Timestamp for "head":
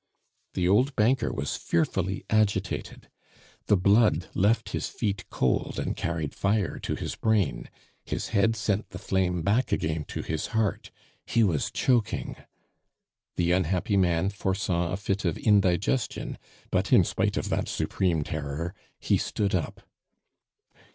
8.29-8.55